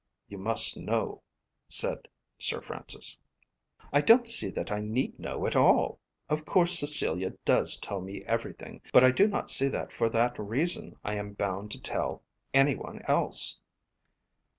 [0.29, 1.21] "You must know,"
[1.67, 2.07] said
[2.39, 3.19] Sir Francis.
[3.93, 5.99] "I don't see that I need know at all.
[6.27, 10.39] Of course Cecilia does tell me everything; but I do not see that for that
[10.39, 13.59] reason I am bound to tell anyone else."